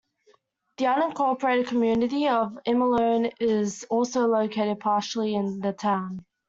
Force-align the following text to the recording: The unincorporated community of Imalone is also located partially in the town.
The 0.77 0.85
unincorporated 0.85 1.67
community 1.67 2.27
of 2.27 2.57
Imalone 2.65 3.33
is 3.39 3.83
also 3.83 4.25
located 4.25 4.79
partially 4.79 5.35
in 5.35 5.59
the 5.59 5.73
town. 5.73 6.25